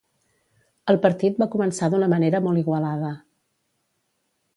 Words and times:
El 0.93 0.97
partit 1.03 1.37
va 1.43 1.47
començar 1.55 1.89
d'una 1.93 2.07
manera 2.13 2.39
molt 2.47 2.61
igualada. 2.63 3.13